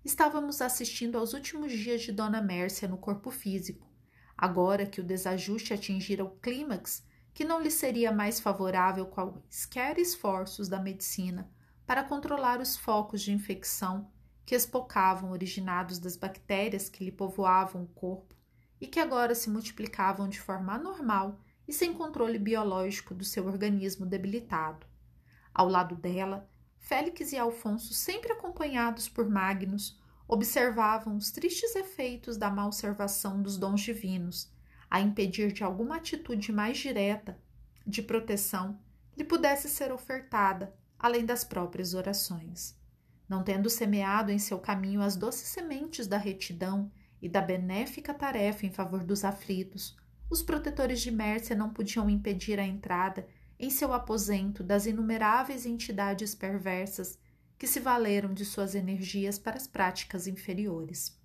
Estávamos 0.03 0.59
assistindo 0.59 1.19
aos 1.19 1.33
últimos 1.33 1.71
dias 1.71 2.01
de 2.01 2.11
Dona 2.11 2.41
Mércia 2.41 2.87
no 2.87 2.97
corpo 2.97 3.29
físico, 3.29 3.87
agora 4.35 4.87
que 4.87 4.99
o 4.99 5.03
desajuste 5.03 5.71
atingira 5.71 6.25
o 6.25 6.31
clímax 6.31 7.05
que 7.31 7.45
não 7.45 7.61
lhe 7.61 7.69
seria 7.69 8.11
mais 8.11 8.39
favorável 8.39 9.05
quaisquer 9.05 9.99
esforços 9.99 10.67
da 10.67 10.79
medicina 10.79 11.47
para 11.85 12.03
controlar 12.03 12.59
os 12.59 12.75
focos 12.75 13.21
de 13.21 13.31
infecção 13.31 14.11
que 14.43 14.55
espocavam 14.55 15.29
originados 15.29 15.99
das 15.99 16.17
bactérias 16.17 16.89
que 16.89 17.05
lhe 17.05 17.11
povoavam 17.11 17.83
o 17.83 17.87
corpo 17.89 18.33
e 18.81 18.87
que 18.87 18.99
agora 18.99 19.35
se 19.35 19.47
multiplicavam 19.47 20.27
de 20.27 20.41
forma 20.41 20.73
anormal 20.73 21.39
e 21.67 21.71
sem 21.71 21.93
controle 21.93 22.39
biológico 22.39 23.13
do 23.13 23.23
seu 23.23 23.45
organismo 23.45 24.07
debilitado. 24.07 24.87
Ao 25.53 25.69
lado 25.69 25.93
dela, 25.93 26.49
Félix 26.89 27.33
e 27.33 27.37
Alfonso, 27.37 27.93
sempre 27.93 28.31
acompanhados 28.31 29.07
por 29.07 29.29
Magnus, 29.29 29.95
observavam 30.27 31.15
os 31.15 31.29
tristes 31.29 31.75
efeitos 31.75 32.35
da 32.35 32.49
malservação 32.49 33.43
dos 33.43 33.59
dons 33.59 33.81
divinos, 33.81 34.51
a 34.89 34.99
impedir 34.99 35.51
de 35.51 35.63
alguma 35.63 35.97
atitude 35.97 36.51
mais 36.51 36.79
direta, 36.79 37.39
de 37.85 38.01
proteção, 38.01 38.79
lhe 39.15 39.23
pudesse 39.23 39.69
ser 39.69 39.91
ofertada, 39.91 40.73
além 40.97 41.27
das 41.27 41.43
próprias 41.43 41.93
orações. 41.93 42.75
Não 43.29 43.43
tendo 43.43 43.69
semeado 43.69 44.31
em 44.31 44.39
seu 44.39 44.57
caminho 44.57 45.03
as 45.03 45.15
doces 45.15 45.47
sementes 45.47 46.07
da 46.07 46.17
retidão 46.17 46.91
e 47.21 47.29
da 47.29 47.39
benéfica 47.39 48.15
tarefa 48.15 48.65
em 48.65 48.71
favor 48.71 49.03
dos 49.03 49.23
aflitos, 49.23 49.95
os 50.27 50.41
protetores 50.41 51.01
de 51.01 51.11
Mércia 51.11 51.55
não 51.55 51.69
podiam 51.69 52.09
impedir 52.09 52.59
a 52.59 52.65
entrada 52.65 53.27
em 53.59 53.69
seu 53.69 53.91
aposento 53.91 54.63
das 54.63 54.85
inumeráveis 54.85 55.65
entidades 55.65 56.33
perversas 56.33 57.19
que 57.57 57.67
se 57.67 57.81
valeram 57.81 58.33
de 58.33 58.45
suas 58.45 58.73
energias 58.73 59.37
para 59.37 59.57
as 59.57 59.67
práticas 59.67 60.27
inferiores. 60.27 61.19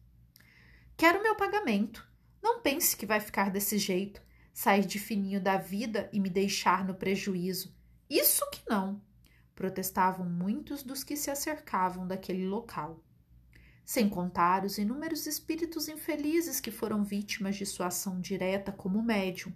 Quero 0.97 1.23
meu 1.23 1.37
pagamento. 1.37 2.07
Não 2.43 2.61
pense 2.61 2.97
que 2.97 3.07
vai 3.07 3.21
ficar 3.21 3.51
desse 3.51 3.79
jeito, 3.79 4.21
sair 4.53 4.85
de 4.85 4.99
fininho 4.99 5.41
da 5.41 5.57
vida 5.57 6.11
e 6.13 6.19
me 6.19 6.29
deixar 6.29 6.85
no 6.85 6.95
prejuízo. 6.95 7.73
Isso 8.11 8.45
que 8.51 8.63
não! 8.69 9.01
protestavam 9.55 10.29
muitos 10.29 10.83
dos 10.83 11.05
que 11.05 11.17
se 11.17 11.31
acercavam 11.31 12.07
daquele 12.07 12.47
local. 12.47 13.01
Sem 13.85 14.09
contar 14.09 14.65
os 14.65 14.79
inúmeros 14.79 15.27
espíritos 15.27 15.89
infelizes 15.89 16.59
que 16.59 16.73
foram 16.73 17.05
vítimas 17.05 17.55
de 17.55 17.65
sua 17.65 17.87
ação 17.87 18.21
direta 18.21 18.73
como 18.73 19.03
médium, 19.03 19.53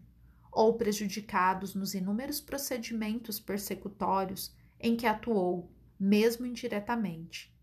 ou 0.51 0.75
prejudicados 0.75 1.75
nos 1.75 1.95
inúmeros 1.95 2.41
procedimentos 2.41 3.39
persecutórios 3.39 4.55
em 4.81 4.97
que 4.97 5.07
atuou, 5.07 5.71
mesmo 5.99 6.47
indiretamente. 6.47 7.55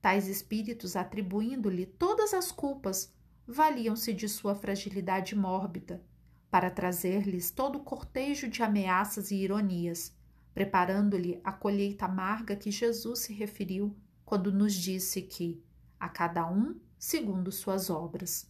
Tais 0.00 0.28
espíritos, 0.28 0.96
atribuindo-lhe 0.96 1.86
todas 1.86 2.34
as 2.34 2.52
culpas, 2.52 3.12
valiam-se 3.46 4.12
de 4.12 4.28
sua 4.28 4.54
fragilidade 4.54 5.34
mórbida 5.34 6.02
para 6.50 6.70
trazer-lhes 6.70 7.50
todo 7.50 7.80
o 7.80 7.82
cortejo 7.82 8.48
de 8.48 8.62
ameaças 8.62 9.30
e 9.30 9.36
ironias, 9.36 10.16
preparando-lhe 10.52 11.40
a 11.42 11.52
colheita 11.52 12.04
amarga 12.04 12.54
que 12.54 12.70
Jesus 12.70 13.20
se 13.20 13.32
referiu 13.32 13.96
quando 14.24 14.52
nos 14.52 14.72
disse 14.72 15.22
que 15.22 15.60
a 15.98 16.08
cada 16.08 16.48
um 16.48 16.78
segundo 16.96 17.50
suas 17.50 17.90
obras. 17.90 18.48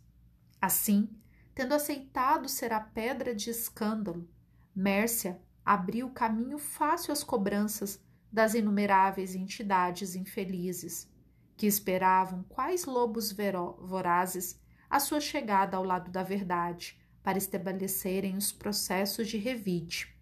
Assim, 0.60 1.08
Tendo 1.54 1.72
aceitado 1.72 2.48
ser 2.48 2.72
a 2.72 2.80
pedra 2.80 3.34
de 3.34 3.48
escândalo, 3.48 4.28
Mércia 4.74 5.40
abriu 5.64 6.10
caminho 6.10 6.58
fácil 6.58 7.12
às 7.12 7.22
cobranças 7.22 8.02
das 8.30 8.54
inumeráveis 8.54 9.36
entidades 9.36 10.16
infelizes, 10.16 11.08
que 11.56 11.66
esperavam 11.66 12.42
quais 12.48 12.84
lobos 12.84 13.32
vorazes 13.78 14.60
a 14.90 14.98
sua 14.98 15.20
chegada 15.20 15.76
ao 15.76 15.84
lado 15.84 16.10
da 16.10 16.24
verdade 16.24 17.00
para 17.22 17.38
estabelecerem 17.38 18.36
os 18.36 18.50
processos 18.50 19.28
de 19.28 19.38
revide. 19.38 20.12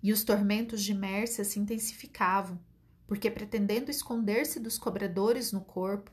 E 0.00 0.12
os 0.12 0.22
tormentos 0.22 0.82
de 0.82 0.94
Mércia 0.94 1.44
se 1.44 1.58
intensificavam, 1.58 2.60
porque 3.06 3.30
pretendendo 3.30 3.90
esconder-se 3.90 4.60
dos 4.60 4.78
cobradores 4.78 5.50
no 5.50 5.60
corpo, 5.60 6.12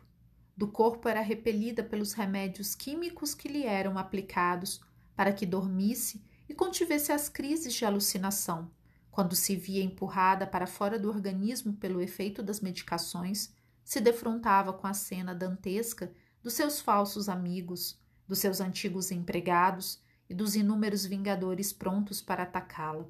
do 0.60 0.68
corpo 0.68 1.08
era 1.08 1.22
repelida 1.22 1.82
pelos 1.82 2.12
remédios 2.12 2.76
químicos 2.76 3.34
que 3.34 3.48
lhe 3.48 3.64
eram 3.64 3.98
aplicados 3.98 4.82
para 5.16 5.32
que 5.32 5.46
dormisse 5.46 6.22
e 6.50 6.54
contivesse 6.54 7.14
as 7.14 7.30
crises 7.30 7.74
de 7.74 7.86
alucinação, 7.86 8.70
Quando 9.10 9.38
se 9.38 9.56
via 9.56 9.82
empurrada 9.82 10.46
para 10.46 10.68
fora 10.68 11.00
do 11.00 11.08
organismo 11.08 11.72
pelo 11.72 12.02
efeito 12.02 12.44
das 12.44 12.60
medicações, 12.60 13.54
se 13.86 14.02
defrontava 14.02 14.74
com 14.74 14.86
a 14.86 14.94
cena 14.94 15.34
dantesca 15.34 16.12
dos 16.44 16.56
seus 16.56 16.82
falsos 16.82 17.30
amigos, 17.30 17.98
dos 18.28 18.40
seus 18.40 18.60
antigos 18.60 19.12
empregados 19.12 20.02
e 20.30 20.34
dos 20.34 20.58
inúmeros 20.58 21.06
vingadores 21.06 21.72
prontos 21.72 22.22
para 22.22 22.44
atacá-la. 22.44 23.06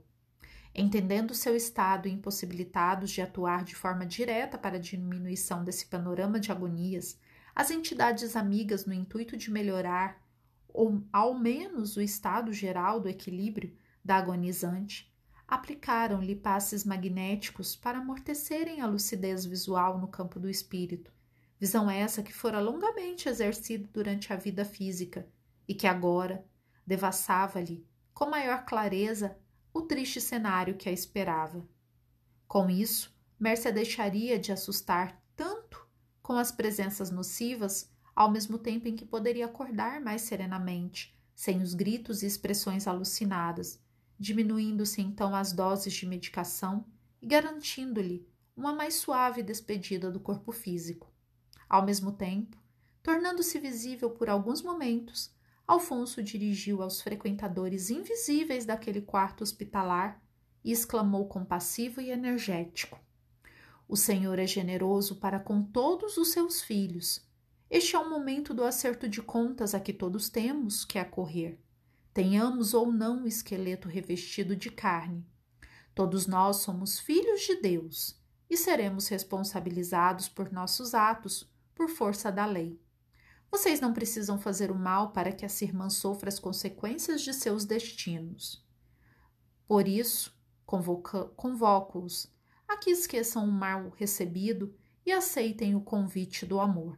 Entendendo 0.74 1.34
seu 1.34 1.56
estado 1.56 2.08
e 2.08 2.12
impossibilitados 2.12 3.10
de 3.10 3.24
atuar 3.24 3.64
de 3.64 3.74
forma 3.74 4.06
direta 4.06 4.56
para 4.56 4.78
a 4.78 4.80
diminuição 4.80 5.64
desse 5.64 5.88
panorama 5.88 6.40
de 6.40 6.52
agonias, 6.52 7.18
as 7.60 7.72
entidades 7.72 8.38
amigas, 8.38 8.86
no 8.86 8.94
intuito 8.94 9.36
de 9.36 9.52
melhorar, 9.52 10.26
ou 10.70 11.04
ao 11.12 11.38
menos 11.38 11.98
o 11.98 12.02
estado 12.02 12.54
geral 12.54 13.02
do 13.02 13.10
equilíbrio 13.10 13.76
da 14.02 14.16
agonizante, 14.16 15.14
aplicaram-lhe 15.46 16.38
passes 16.38 16.86
magnéticos 16.86 17.76
para 17.76 17.98
amortecerem 17.98 18.80
a 18.80 18.88
lucidez 18.88 19.46
visual 19.46 20.00
no 20.00 20.08
campo 20.08 20.40
do 20.40 20.50
espírito, 20.50 21.12
visão 21.60 21.92
essa 21.92 22.24
que 22.24 22.32
fora 22.32 22.62
longamente 22.62 23.28
exercida 23.28 23.90
durante 23.92 24.32
a 24.32 24.38
vida 24.38 24.64
física 24.64 25.28
e 25.68 25.76
que 25.76 25.86
agora 25.86 26.46
devassava-lhe 26.88 27.86
com 28.14 28.30
maior 28.30 28.64
clareza 28.64 29.38
o 29.74 29.82
triste 29.82 30.22
cenário 30.22 30.78
que 30.78 30.88
a 30.88 30.94
esperava. 30.94 31.68
Com 32.48 32.70
isso, 32.70 33.14
Mércia 33.38 33.70
deixaria 33.70 34.40
de 34.40 34.54
assustar 34.54 35.19
com 36.30 36.38
as 36.38 36.52
presenças 36.52 37.10
nocivas, 37.10 37.90
ao 38.16 38.30
mesmo 38.30 38.60
tempo 38.60 38.88
em 38.88 38.96
que 38.96 39.04
poderia 39.04 39.48
acordar 39.48 40.00
mais 40.00 40.22
serenamente, 40.22 41.20
sem 41.34 41.60
os 41.60 41.74
gritos 41.74 42.22
e 42.22 42.28
expressões 42.28 42.86
alucinadas, 42.86 43.82
diminuindo-se 44.20 45.02
então 45.02 45.36
as 45.36 45.52
doses 45.52 45.92
de 45.92 46.06
medicação 46.06 46.86
e 47.20 47.26
garantindo-lhe 47.26 48.30
uma 48.56 48.72
mais 48.72 48.94
suave 48.94 49.42
despedida 49.42 50.12
do 50.12 50.20
corpo 50.20 50.52
físico. 50.52 51.12
Ao 51.68 51.84
mesmo 51.84 52.12
tempo, 52.12 52.56
tornando-se 53.02 53.60
visível 53.60 54.12
por 54.12 54.30
alguns 54.30 54.62
momentos, 54.62 55.34
Alfonso 55.66 56.22
dirigiu 56.22 56.84
aos 56.84 57.02
frequentadores 57.02 57.90
invisíveis 57.90 58.68
daquele 58.68 59.02
quarto 59.02 59.42
hospitalar 59.42 60.22
e 60.64 60.72
exclamou 60.72 61.28
compassivo 61.28 62.00
e 62.00 62.12
energético: 62.12 63.00
O 63.92 63.96
Senhor 63.96 64.38
é 64.38 64.46
generoso 64.46 65.16
para 65.16 65.40
com 65.40 65.64
todos 65.64 66.16
os 66.16 66.28
seus 66.28 66.62
filhos. 66.62 67.28
Este 67.72 67.96
é 67.96 68.00
o 68.00 68.08
momento 68.08 68.54
do 68.54 68.64
acerto 68.64 69.10
de 69.10 69.20
contas 69.20 69.74
a 69.74 69.80
que 69.80 69.92
todos 69.92 70.30
temos 70.30 70.86
que 70.86 71.00
acorrer. 71.00 71.60
Tenhamos 72.14 72.76
ou 72.76 72.92
não 72.92 73.24
o 73.24 73.28
esqueleto 73.28 73.88
revestido 73.88 74.56
de 74.56 74.70
carne. 74.70 75.26
Todos 75.96 76.28
nós 76.28 76.58
somos 76.58 77.00
filhos 77.00 77.42
de 77.42 77.56
Deus 77.56 78.16
e 78.48 78.56
seremos 78.56 79.08
responsabilizados 79.08 80.30
por 80.30 80.52
nossos 80.52 80.94
atos, 80.94 81.52
por 81.74 81.90
força 81.90 82.32
da 82.32 82.46
lei. 82.46 82.80
Vocês 83.50 83.82
não 83.82 83.92
precisam 83.92 84.40
fazer 84.40 84.70
o 84.70 84.76
mal 84.76 85.14
para 85.14 85.32
que 85.32 85.44
essa 85.44 85.64
irmã 85.64 85.90
sofra 85.90 86.30
as 86.30 86.38
consequências 86.38 87.22
de 87.22 87.34
seus 87.34 87.66
destinos. 87.66 88.64
Por 89.68 89.88
isso, 89.88 90.32
convoco-os 90.64 92.32
a 92.70 92.78
que 92.78 92.92
esqueçam 92.92 93.44
o 93.44 93.52
mal 93.52 93.90
recebido 93.98 94.74
e 95.06 95.12
aceitem 95.12 95.76
o 95.76 95.82
convite 95.82 96.46
do 96.46 96.60
amor. 96.60 96.98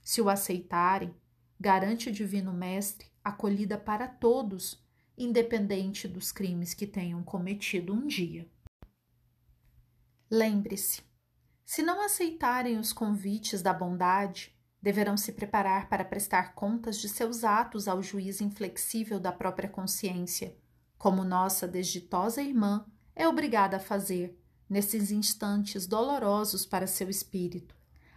Se 0.00 0.22
o 0.22 0.30
aceitarem, 0.30 1.14
garante 1.60 2.08
o 2.08 2.12
Divino 2.12 2.52
Mestre 2.52 3.08
acolhida 3.22 3.76
para 3.76 4.08
todos, 4.08 4.82
independente 5.16 6.08
dos 6.08 6.32
crimes 6.32 6.72
que 6.72 6.86
tenham 6.86 7.22
cometido 7.22 7.92
um 7.92 8.06
dia. 8.06 8.48
Lembre-se: 10.30 11.02
se 11.66 11.82
não 11.82 12.00
aceitarem 12.00 12.78
os 12.78 12.92
convites 12.92 13.60
da 13.60 13.74
bondade, 13.74 14.56
Deverão 14.80 15.16
se 15.16 15.32
preparar 15.32 15.88
para 15.88 16.04
prestar 16.04 16.54
contas 16.54 16.98
de 16.98 17.08
seus 17.08 17.42
atos 17.42 17.88
ao 17.88 18.00
juiz 18.00 18.40
inflexível 18.40 19.18
da 19.18 19.32
própria 19.32 19.68
consciência, 19.68 20.56
como 20.96 21.24
nossa 21.24 21.66
desditosa 21.66 22.40
irmã 22.40 22.86
é 23.14 23.26
obrigada 23.26 23.78
a 23.78 23.80
fazer 23.80 24.38
nesses 24.68 25.10
instantes 25.10 25.86
dolorosos 25.86 26.66
para 26.66 26.86
seu 26.86 27.08
espírito. 27.08 27.74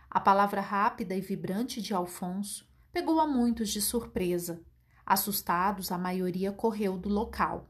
A 0.10 0.20
palavra 0.20 0.60
rápida 0.62 1.16
e 1.16 1.22
vibrante 1.22 1.82
de 1.82 1.94
Alfonso 1.94 2.68
pegou 2.92 3.20
a 3.20 3.28
muitos 3.28 3.70
de 3.70 3.82
surpresa. 3.82 4.62
Assustados, 5.06 5.92
a 5.92 5.98
maioria 5.98 6.52
correu 6.52 6.98
do 6.98 7.10
local. 7.10 7.70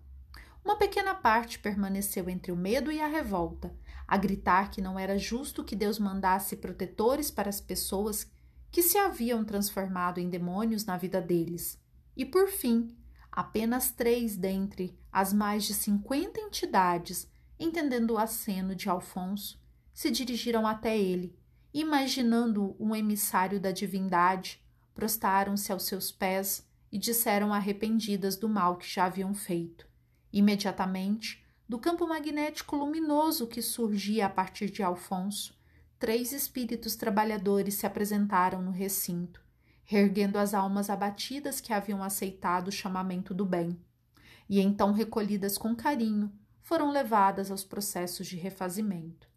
Uma 0.63 0.75
pequena 0.75 1.13
parte 1.13 1.59
permaneceu 1.59 2.29
entre 2.29 2.51
o 2.51 2.55
medo 2.55 2.91
e 2.91 2.99
a 2.99 3.07
revolta, 3.07 3.75
a 4.07 4.17
gritar 4.17 4.69
que 4.69 4.81
não 4.81 4.97
era 4.97 5.17
justo 5.17 5.63
que 5.63 5.75
Deus 5.75 5.97
mandasse 5.97 6.55
protetores 6.55 7.31
para 7.31 7.49
as 7.49 7.61
pessoas 7.61 8.29
que 8.71 8.81
se 8.81 8.97
haviam 8.97 9.43
transformado 9.43 10.19
em 10.19 10.29
demônios 10.29 10.85
na 10.85 10.97
vida 10.97 11.21
deles. 11.21 11.79
E 12.15 12.25
por 12.25 12.47
fim, 12.47 12.95
apenas 13.31 13.91
três 13.91 14.35
dentre 14.35 14.97
as 15.11 15.33
mais 15.33 15.63
de 15.63 15.73
cinquenta 15.73 16.39
entidades, 16.39 17.27
entendendo 17.63 18.11
o 18.11 18.17
aceno 18.17 18.73
de 18.73 18.89
Alfonso, 18.89 19.61
se 19.93 20.09
dirigiram 20.09 20.65
até 20.65 20.97
ele, 20.97 21.37
imaginando 21.71 22.75
um 22.79 22.95
emissário 22.95 23.59
da 23.59 23.71
divindade, 23.71 24.59
prostaram-se 24.95 25.71
aos 25.71 25.83
seus 25.83 26.11
pés 26.11 26.67
e 26.91 26.97
disseram 26.97 27.53
arrependidas 27.53 28.35
do 28.35 28.49
mal 28.49 28.77
que 28.77 28.91
já 28.91 29.05
haviam 29.05 29.33
feito. 29.35 29.87
Imediatamente, 30.33 31.45
do 31.69 31.77
campo 31.77 32.07
magnético 32.07 32.75
luminoso 32.75 33.45
que 33.45 33.61
surgia 33.61 34.25
a 34.25 34.29
partir 34.29 34.71
de 34.71 34.81
Alfonso, 34.81 35.55
três 35.99 36.33
espíritos 36.33 36.95
trabalhadores 36.95 37.75
se 37.75 37.85
apresentaram 37.85 38.59
no 38.59 38.71
recinto, 38.71 39.39
reerguendo 39.83 40.39
as 40.39 40.55
almas 40.55 40.89
abatidas 40.89 41.61
que 41.61 41.71
haviam 41.71 42.03
aceitado 42.03 42.69
o 42.69 42.71
chamamento 42.71 43.35
do 43.35 43.45
bem, 43.45 43.79
e 44.49 44.59
então 44.59 44.91
recolhidas 44.91 45.57
com 45.57 45.75
carinho, 45.75 46.31
foram 46.71 46.89
levadas 46.89 47.51
aos 47.51 47.65
processos 47.65 48.27
de 48.27 48.37
refazimento. 48.37 49.27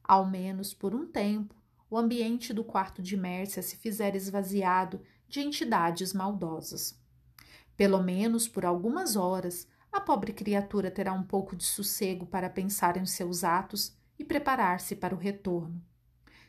Ao 0.00 0.24
menos 0.24 0.72
por 0.72 0.94
um 0.94 1.04
tempo, 1.04 1.52
o 1.90 1.98
ambiente 1.98 2.52
do 2.52 2.62
quarto 2.62 3.02
de 3.02 3.16
Mércia 3.16 3.64
se 3.64 3.76
fizera 3.76 4.16
esvaziado 4.16 5.00
de 5.26 5.40
entidades 5.40 6.12
maldosas. 6.12 6.96
Pelo 7.76 8.00
menos 8.00 8.46
por 8.46 8.64
algumas 8.64 9.16
horas, 9.16 9.66
a 9.90 10.00
pobre 10.00 10.32
criatura 10.32 10.88
terá 10.88 11.12
um 11.12 11.24
pouco 11.24 11.56
de 11.56 11.64
sossego 11.64 12.26
para 12.26 12.48
pensar 12.48 12.96
em 12.96 13.06
seus 13.06 13.42
atos 13.42 13.96
e 14.16 14.24
preparar-se 14.24 14.94
para 14.94 15.16
o 15.16 15.18
retorno. 15.18 15.84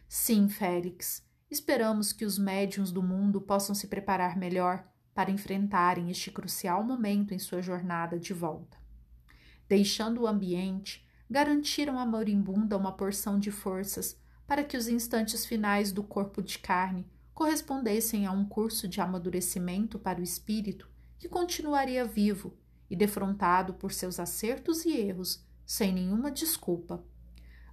Sim, 0.07 0.47
Félix, 0.47 1.23
esperamos 1.49 2.13
que 2.13 2.23
os 2.23 2.37
médiums 2.37 2.91
do 2.91 3.01
mundo 3.01 3.41
possam 3.41 3.73
se 3.73 3.87
preparar 3.87 4.37
melhor 4.37 4.87
para 5.11 5.31
enfrentarem 5.31 6.11
este 6.11 6.29
crucial 6.29 6.83
momento 6.83 7.33
em 7.33 7.39
sua 7.39 7.63
jornada 7.63 8.19
de 8.19 8.31
volta. 8.31 8.84
Deixando 9.67 10.21
o 10.21 10.27
ambiente, 10.27 11.05
garantiram 11.29 11.97
à 11.97 12.05
moribunda 12.05 12.77
uma 12.77 12.91
porção 12.91 13.39
de 13.39 13.51
forças 13.51 14.17
para 14.45 14.63
que 14.63 14.77
os 14.77 14.87
instantes 14.87 15.45
finais 15.45 15.91
do 15.91 16.03
corpo 16.03 16.41
de 16.41 16.59
carne 16.59 17.07
correspondessem 17.33 18.25
a 18.25 18.31
um 18.31 18.45
curso 18.45 18.87
de 18.87 19.01
amadurecimento 19.01 19.97
para 19.99 20.19
o 20.19 20.23
espírito 20.23 20.89
que 21.17 21.27
continuaria 21.27 22.05
vivo 22.05 22.57
e 22.89 22.95
defrontado 22.95 23.73
por 23.73 23.91
seus 23.91 24.19
acertos 24.19 24.85
e 24.85 24.95
erros, 24.95 25.43
sem 25.65 25.91
nenhuma 25.91 26.31
desculpa. 26.31 27.03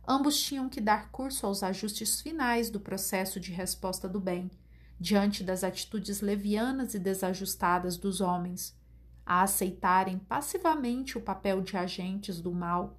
Ambos 0.07 0.41
tinham 0.41 0.69
que 0.69 0.81
dar 0.81 1.11
curso 1.11 1.47
aos 1.47 1.63
ajustes 1.63 2.21
finais 2.21 2.71
do 2.71 2.81
processo 2.81 3.39
de 3.39 3.53
resposta 3.53 4.09
do 4.09 4.19
bem, 4.19 4.51
diante 4.99 5.45
das 5.45 5.63
atitudes 5.63 6.21
levianas 6.21 6.95
e 6.95 6.99
desajustadas 6.99 7.97
dos 7.97 8.21
homens, 8.21 8.77
a 9.25 9.43
aceitarem 9.43 10.19
passivamente 10.19 11.17
o 11.17 11.21
papel 11.21 11.61
de 11.61 11.77
agentes 11.77 12.41
do 12.41 12.53
mal, 12.53 12.99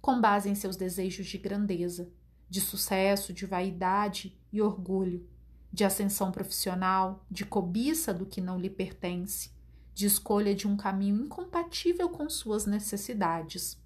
com 0.00 0.20
base 0.20 0.48
em 0.48 0.54
seus 0.54 0.76
desejos 0.76 1.26
de 1.26 1.38
grandeza, 1.38 2.10
de 2.48 2.60
sucesso, 2.60 3.32
de 3.32 3.46
vaidade 3.46 4.36
e 4.52 4.60
orgulho, 4.60 5.26
de 5.72 5.84
ascensão 5.84 6.30
profissional, 6.30 7.24
de 7.30 7.46
cobiça 7.46 8.12
do 8.12 8.26
que 8.26 8.40
não 8.40 8.58
lhe 8.58 8.68
pertence, 8.68 9.50
de 9.94 10.06
escolha 10.06 10.54
de 10.54 10.66
um 10.68 10.76
caminho 10.76 11.24
incompatível 11.24 12.08
com 12.08 12.28
suas 12.28 12.66
necessidades. 12.66 13.80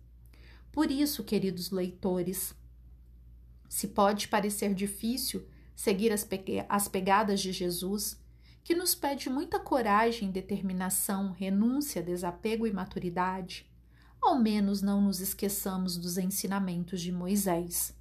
Por 0.73 0.91
isso, 0.91 1.23
queridos 1.23 1.71
leitores, 1.71 2.55
se 3.69 3.89
pode 3.89 4.29
parecer 4.29 4.75
difícil 4.75 5.47
seguir 5.75 6.12
as, 6.12 6.25
pe 6.25 6.65
as 6.69 6.89
pegadas 6.89 7.41
de 7.41 7.53
Jesus, 7.53 8.19
que 8.66 8.74
nos 8.74 8.96
pede 8.96 9.31
muita 9.31 9.61
coragem, 9.61 10.33
determinação, 10.33 11.31
renúncia, 11.31 12.02
desapego 12.02 12.66
e 12.66 12.72
maturidade, 12.72 13.64
ao 14.20 14.37
menos 14.40 14.83
não 14.83 15.00
nos 15.00 15.20
esqueçamos 15.20 15.96
dos 15.96 16.18
ensinamentos 16.18 17.00
de 17.00 17.12
Moisés, 17.12 17.94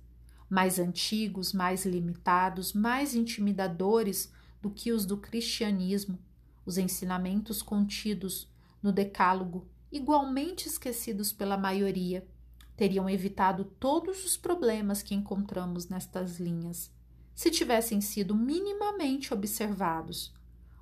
mais 0.50 0.80
antigos, 0.80 1.54
mais 1.54 1.86
limitados, 1.86 2.74
mais 2.74 3.14
intimidadores 3.14 4.34
do 4.60 4.72
que 4.72 4.92
os 4.92 5.06
do 5.06 5.18
cristianismo, 5.18 6.18
os 6.66 6.80
ensinamentos 6.80 7.62
contidos 7.62 8.52
no 8.82 8.92
Decálogo, 8.92 9.68
igualmente 9.92 10.68
esquecidos 10.68 11.32
pela 11.32 11.60
maioria 11.60 12.28
teriam 12.76 13.08
evitado 13.08 13.66
todos 13.80 14.26
os 14.26 14.36
problemas 14.36 15.04
que 15.04 15.14
encontramos 15.14 15.90
nestas 15.90 16.40
linhas, 16.40 16.92
se 17.36 17.52
tivessem 17.52 18.02
sido 18.02 18.34
minimamente 18.34 19.32
observados. 19.32 20.34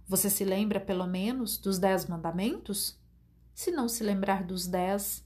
Você 0.07 0.29
se 0.29 0.43
lembra, 0.43 0.79
pelo 0.79 1.07
menos, 1.07 1.57
dos 1.57 1.79
Dez 1.79 2.05
Mandamentos? 2.05 2.99
Se 3.53 3.71
não 3.71 3.87
se 3.87 4.03
lembrar 4.03 4.43
dos 4.43 4.67
dez, 4.67 5.23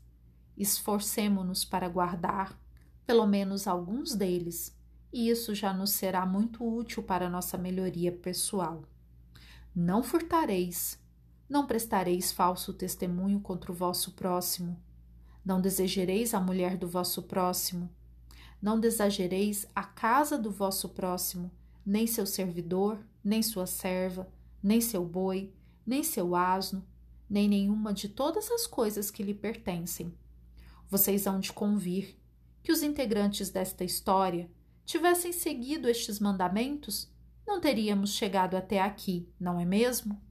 esforcemo-nos 0.57 1.63
para 1.63 1.87
guardar 1.87 2.59
pelo 3.07 3.25
menos 3.25 3.67
alguns 3.67 4.13
deles, 4.13 4.77
e 5.13 5.29
isso 5.29 5.55
já 5.55 5.73
nos 5.73 5.91
será 5.91 6.25
muito 6.25 6.61
útil 6.67 7.01
para 7.01 7.29
nossa 7.29 7.57
melhoria 7.57 8.11
pessoal. 8.11 8.83
Não 9.73 10.03
furtareis, 10.03 10.99
não 11.47 11.65
prestareis 11.65 12.33
falso 12.33 12.73
testemunho 12.73 13.39
contra 13.39 13.71
o 13.71 13.75
vosso 13.75 14.11
próximo, 14.11 14.77
não 15.45 15.61
desejareis 15.61 16.33
a 16.33 16.41
mulher 16.41 16.75
do 16.75 16.89
vosso 16.89 17.23
próximo, 17.23 17.89
não 18.61 18.77
desejareis 18.77 19.65
a 19.73 19.83
casa 19.83 20.37
do 20.37 20.51
vosso 20.51 20.89
próximo, 20.89 21.49
nem 21.85 22.05
seu 22.05 22.25
servidor, 22.25 22.99
nem 23.23 23.41
sua 23.41 23.65
serva, 23.65 24.27
nem 24.67 24.81
seu 24.81 25.05
boi, 25.05 25.53
nem 25.85 26.03
seu 26.03 26.35
asno, 26.35 26.85
nem 27.29 27.47
nenhuma 27.47 27.93
de 27.93 28.09
todas 28.09 28.51
as 28.51 28.67
coisas 28.67 29.09
que 29.09 29.23
lhe 29.23 29.33
pertencem. 29.33 30.13
Vocês 30.89 31.25
hão 31.25 31.39
de 31.39 31.53
convir 31.53 32.17
que 32.61 32.73
os 32.73 32.83
integrantes 32.83 33.49
desta 33.49 33.85
história 33.85 34.51
tivessem 34.85 35.31
seguido 35.31 35.87
estes 35.87 36.19
mandamentos, 36.19 37.09
não 37.47 37.61
teríamos 37.61 38.11
chegado 38.11 38.55
até 38.55 38.81
aqui, 38.81 39.29
não 39.39 39.57
é 39.57 39.63
mesmo? 39.63 40.21